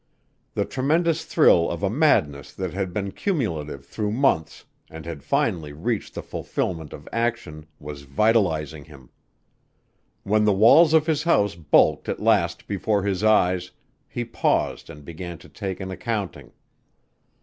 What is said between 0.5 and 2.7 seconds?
The tremendous thrill of a madness